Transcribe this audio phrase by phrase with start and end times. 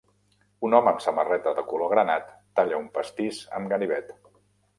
[0.69, 4.13] Un home amb samarreta de color granat talla un pastís amb ganivet.